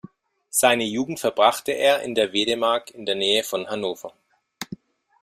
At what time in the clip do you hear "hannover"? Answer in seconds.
3.69-4.13